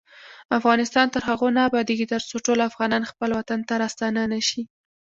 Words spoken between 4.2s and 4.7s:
نشي.